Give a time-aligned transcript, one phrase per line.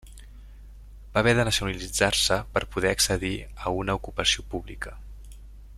[1.17, 4.97] Va haver de nacionalitzar-se per poder accedir a una ocupació pública.